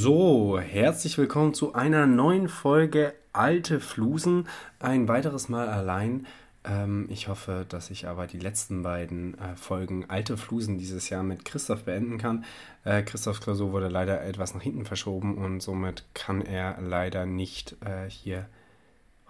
[0.00, 4.46] So, herzlich willkommen zu einer neuen Folge Alte Flusen.
[4.78, 6.24] Ein weiteres Mal allein.
[6.62, 11.24] Ähm, ich hoffe, dass ich aber die letzten beiden äh, Folgen Alte Flusen dieses Jahr
[11.24, 12.44] mit Christoph beenden kann.
[12.84, 17.74] Äh, Christophs Klausur wurde leider etwas nach hinten verschoben und somit kann er leider nicht
[17.84, 18.46] äh, hier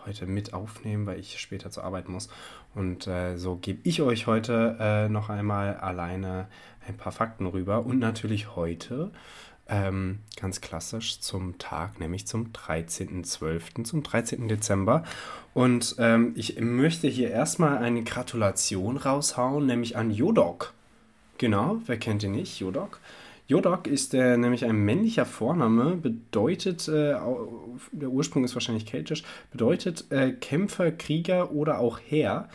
[0.05, 2.29] heute mit aufnehmen, weil ich später zur Arbeit muss.
[2.75, 6.47] Und äh, so gebe ich euch heute äh, noch einmal alleine
[6.87, 7.87] ein paar Fakten rüber.
[7.87, 9.13] Und natürlich heute
[9.69, 14.49] ähm, ganz klassisch zum Tag, nämlich zum 13.12., zum 13.
[14.49, 15.05] Dezember.
[15.55, 20.73] Und ähm, ich möchte hier erstmal eine Gratulation raushauen, nämlich an Jodok.
[21.39, 22.61] Genau, wer kennt ihn nicht?
[22.61, 23.01] Jodok.
[23.47, 27.17] Jodok ist äh, nämlich ein männlicher Vorname, bedeutet, äh,
[27.93, 32.49] der Ursprung ist wahrscheinlich keltisch, bedeutet äh, Kämpfer, Krieger oder auch Herr.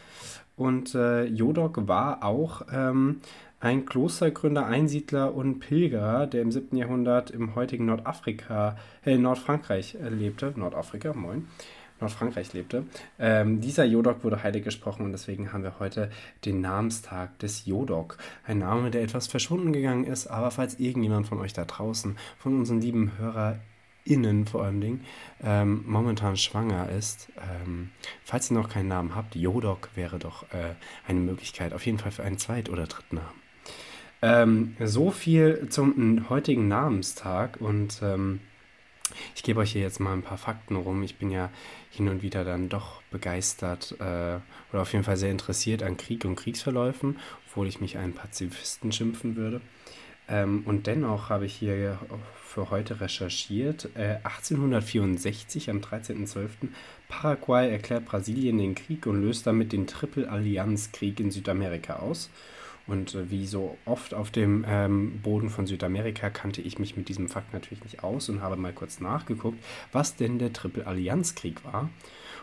[0.55, 3.21] Und äh, Jodok war auch ähm,
[3.63, 6.75] ein Klostergründer, Einsiedler und Pilger, der im 7.
[6.75, 8.75] Jahrhundert im heutigen Nordafrika,
[9.05, 10.53] äh, Nordfrankreich äh, lebte.
[10.57, 11.47] Nordafrika, moin.
[12.01, 12.83] Nordfrankreich lebte.
[13.17, 16.09] Ähm, dieser Jodok wurde heilig gesprochen und deswegen haben wir heute
[16.43, 18.17] den Namenstag des Jodok.
[18.45, 22.59] Ein Name, der etwas verschwunden gegangen ist, aber falls irgendjemand von euch da draußen, von
[22.59, 25.05] unseren lieben HörerInnen vor allem Dingen,
[25.41, 27.91] ähm, momentan schwanger ist, ähm,
[28.25, 30.75] falls ihr noch keinen Namen habt, Jodok wäre doch äh,
[31.07, 33.42] eine Möglichkeit, auf jeden Fall für einen Zweit- oder dritten Namen.
[34.23, 38.39] Ähm, so viel zum heutigen Namenstag und ähm,
[39.35, 41.03] ich gebe euch hier jetzt mal ein paar Fakten rum.
[41.03, 41.49] Ich bin ja
[41.91, 44.39] hin und wieder dann doch begeistert äh,
[44.71, 48.93] oder auf jeden Fall sehr interessiert an Krieg und Kriegsverläufen, obwohl ich mich einen Pazifisten
[48.93, 49.59] schimpfen würde.
[50.29, 51.99] Ähm, und dennoch habe ich hier
[52.45, 53.89] für heute recherchiert.
[53.95, 56.69] Äh, 1864 am 13.12.
[57.09, 62.29] Paraguay erklärt Brasilien den Krieg und löst damit den Triple-Allianz-Krieg in Südamerika aus.
[62.85, 67.09] Und äh, wie so oft auf dem ähm, Boden von Südamerika kannte ich mich mit
[67.09, 71.89] diesem Fakt natürlich nicht aus und habe mal kurz nachgeguckt, was denn der Triple-Allianz-Krieg war.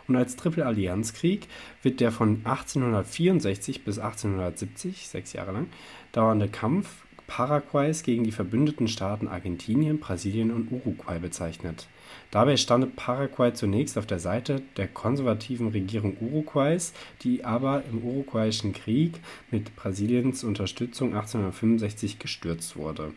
[0.08, 1.46] Und als Triple-Allianz-Krieg
[1.82, 5.66] wird der von 1864 bis 1870, sechs Jahre lang,
[6.12, 11.86] dauernde Kampf Paraguays gegen die verbündeten Staaten Argentinien, Brasilien und Uruguay bezeichnet.
[12.32, 16.92] Dabei stand Paraguay zunächst auf der Seite der konservativen Regierung Uruguays,
[17.22, 19.20] die aber im Uruguayischen Krieg
[19.52, 23.12] mit Brasiliens Unterstützung 1865 gestürzt wurde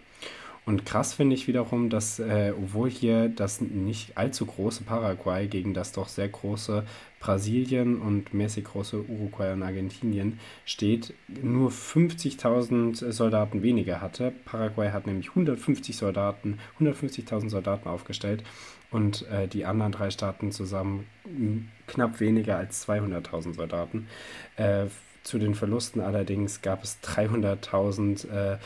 [0.66, 5.74] und krass finde ich wiederum, dass, äh, obwohl hier das nicht allzu große Paraguay gegen
[5.74, 6.86] das doch sehr große
[7.20, 14.32] Brasilien und mäßig große Uruguay und Argentinien steht, nur 50.000 Soldaten weniger hatte.
[14.46, 18.44] Paraguay hat nämlich 150 Soldaten, 150.000 Soldaten aufgestellt
[18.90, 21.08] und äh, die anderen drei Staaten zusammen
[21.88, 24.08] knapp weniger als 200.000 Soldaten.
[24.56, 24.86] Äh,
[25.24, 28.58] zu den Verlusten allerdings gab es 300.000 äh,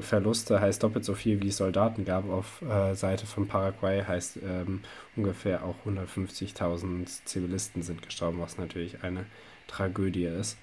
[0.00, 4.38] Verluste heißt doppelt so viel, wie es Soldaten gab auf äh, Seite von Paraguay, heißt
[4.42, 4.80] ähm,
[5.16, 9.26] ungefähr auch 150.000 Zivilisten sind gestorben, was natürlich eine
[9.66, 10.56] Tragödie ist,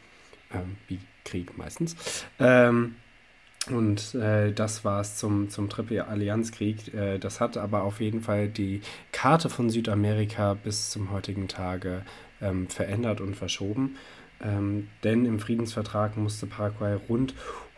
[0.53, 1.95] ähm, wie Krieg meistens.
[2.39, 2.95] Ähm,
[3.71, 6.93] und äh, das war es zum, zum Triple-Allianzkrieg.
[6.93, 8.81] Äh, das hat aber auf jeden Fall die
[9.11, 12.03] Karte von Südamerika bis zum heutigen Tage
[12.41, 13.97] ähm, verändert und verschoben.
[14.41, 17.33] Ähm, denn im Friedensvertrag musste Paraguay rund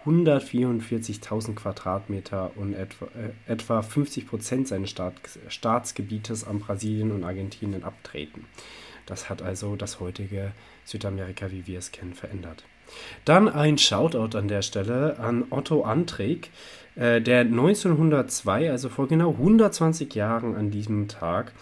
[0.07, 5.15] 144.000 Quadratmeter und etwa, äh, etwa 50 Prozent seines Staat,
[5.49, 8.45] Staatsgebietes an Brasilien und Argentinien abtreten.
[9.05, 10.51] Das hat also das heutige
[10.85, 12.63] Südamerika, wie wir es kennen, verändert.
[13.25, 16.51] Dann ein Shoutout an der Stelle an Otto Antrig,
[16.95, 21.53] äh, der 1902, also vor genau 120 Jahren an diesem Tag,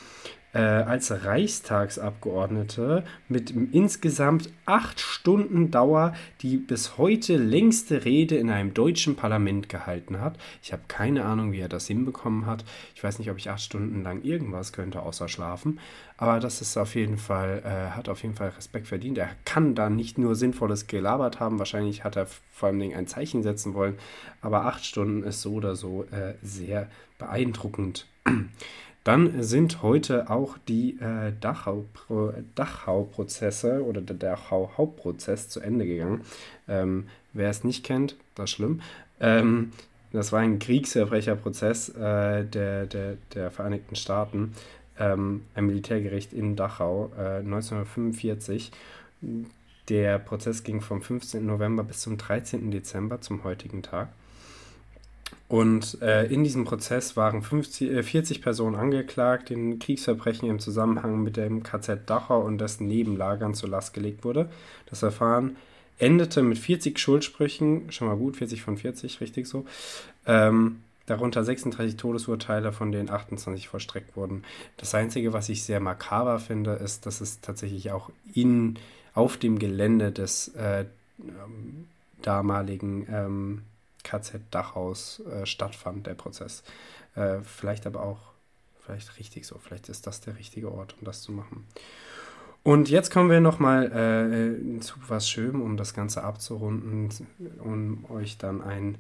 [0.56, 8.74] äh, als Reichstagsabgeordnete mit insgesamt acht Stunden Dauer die bis heute längste Rede in einem
[8.74, 10.38] deutschen Parlament gehalten hat.
[10.64, 12.64] Ich habe keine Ahnung, wie er das hinbekommen hat.
[12.96, 15.80] Ich weiß nicht, ob ich acht Stunden lang irgendwas könnte, außer schlafen.
[16.16, 19.18] Aber das ist auf jeden Fall, äh, hat auf jeden Fall Respekt verdient.
[19.18, 23.44] Er kann da nicht nur Sinnvolles gelabert haben, wahrscheinlich hat er vor allem ein Zeichen
[23.44, 23.96] setzen wollen.
[24.40, 26.88] Aber acht Stunden ist so oder so äh, sehr
[27.20, 28.08] beeindruckend.
[29.06, 36.22] Dann sind heute auch die äh, Dachau-Prozesse oder der Dachau-Hauptprozess zu Ende gegangen.
[36.68, 38.82] Ähm, wer es nicht kennt, das ist schlimm.
[39.20, 39.74] Ähm,
[40.12, 44.56] das war ein Kriegsverbrecherprozess äh, der, der, der Vereinigten Staaten,
[44.98, 48.72] ähm, ein Militärgericht in Dachau äh, 1945.
[49.88, 51.46] Der Prozess ging vom 15.
[51.46, 52.72] November bis zum 13.
[52.72, 54.10] Dezember zum heutigen Tag.
[55.48, 61.24] Und äh, in diesem Prozess waren 50, äh, 40 Personen angeklagt, denen Kriegsverbrechen im Zusammenhang
[61.24, 64.50] mit dem KZ Dachau und dessen Nebenlagern zur Last gelegt wurde.
[64.90, 65.56] Das Verfahren
[66.00, 69.66] endete mit 40 Schuldsprüchen, schon mal gut, 40 von 40, richtig so.
[70.26, 74.44] Ähm, darunter 36 Todesurteile, von denen 28 vollstreckt wurden.
[74.78, 78.80] Das Einzige, was ich sehr makaber finde, ist, dass es tatsächlich auch in,
[79.14, 80.86] auf dem Gelände des äh,
[82.24, 83.62] damaligen ähm,
[84.06, 86.64] KZ Dachhaus äh, stattfand, der Prozess.
[87.16, 88.32] Äh, vielleicht aber auch,
[88.86, 91.68] vielleicht richtig so, vielleicht ist das der richtige Ort, um das zu machen.
[92.64, 97.10] Und jetzt kommen wir nochmal äh, zu was Schönem, um das Ganze abzurunden,
[97.60, 98.98] um euch dann einen,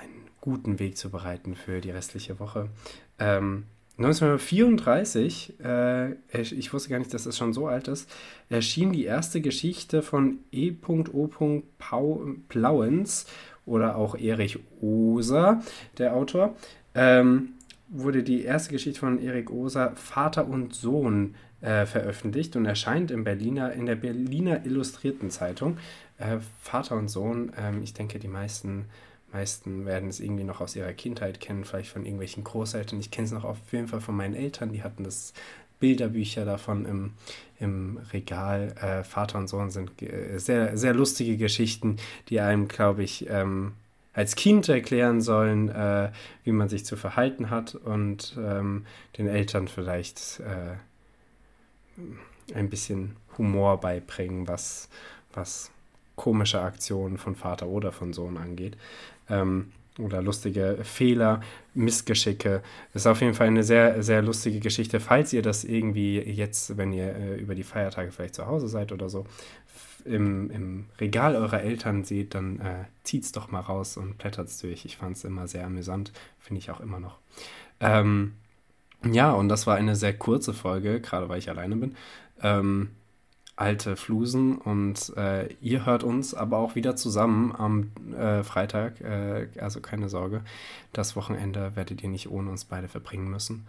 [0.00, 2.68] einen guten Weg zu bereiten für die restliche Woche.
[3.18, 3.64] Ähm,
[3.98, 8.10] 1934, äh, ich wusste gar nicht, dass das schon so alt ist,
[8.48, 11.62] erschien die erste Geschichte von E.O.
[12.48, 13.26] Plauens
[13.66, 15.62] oder auch Erich Oser,
[15.98, 16.54] der Autor.
[16.94, 17.54] Ähm,
[17.88, 23.24] wurde die erste Geschichte von Erich Oser, Vater und Sohn, äh, veröffentlicht und erscheint im
[23.24, 25.78] Berliner, in der Berliner Illustrierten Zeitung.
[26.18, 28.86] Äh, Vater und Sohn, ähm, ich denke, die meisten
[29.32, 33.00] meisten werden es irgendwie noch aus ihrer Kindheit kennen, vielleicht von irgendwelchen Großeltern.
[33.00, 35.32] Ich kenne es noch auf jeden Fall von meinen Eltern, die hatten das
[35.82, 37.10] Bilderbücher davon im,
[37.58, 38.74] im Regal.
[38.80, 41.96] Äh, Vater und Sohn sind äh, sehr, sehr lustige Geschichten,
[42.28, 43.72] die einem, glaube ich, ähm,
[44.14, 46.12] als Kind erklären sollen, äh,
[46.44, 48.86] wie man sich zu verhalten hat und ähm,
[49.18, 50.76] den Eltern vielleicht äh,
[52.54, 54.88] ein bisschen Humor beibringen, was,
[55.32, 55.72] was
[56.14, 58.76] komische Aktionen von Vater oder von Sohn angeht
[59.28, 61.40] ähm, oder lustige Fehler,
[61.74, 62.62] Missgeschicke.
[62.94, 65.00] Ist auf jeden Fall eine sehr, sehr lustige Geschichte.
[65.00, 68.92] Falls ihr das irgendwie jetzt, wenn ihr äh, über die Feiertage vielleicht zu Hause seid
[68.92, 69.26] oder so,
[70.04, 74.58] im, im Regal eurer Eltern seht, dann äh, es doch mal raus und blättert es
[74.58, 74.84] durch.
[74.84, 77.18] Ich fand es immer sehr amüsant, finde ich auch immer noch.
[77.80, 78.34] Ähm,
[79.04, 81.96] ja, und das war eine sehr kurze Folge, gerade weil ich alleine bin.
[82.42, 82.90] Ähm,
[83.56, 89.00] alte Flusen und äh, ihr hört uns aber auch wieder zusammen am äh, Freitag.
[89.00, 90.42] Äh, also keine Sorge,
[90.92, 93.66] das Wochenende werdet ihr nicht ohne uns beide verbringen müssen.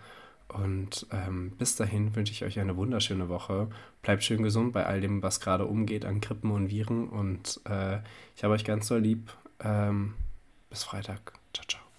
[0.47, 3.67] Und ähm, bis dahin wünsche ich euch eine wunderschöne Woche.
[4.01, 7.09] Bleibt schön gesund bei all dem, was gerade umgeht an Grippen und Viren.
[7.09, 7.99] Und äh,
[8.35, 9.33] ich habe euch ganz so lieb.
[9.59, 10.13] Ähm,
[10.69, 11.33] bis Freitag.
[11.53, 11.92] Ciao, ciao.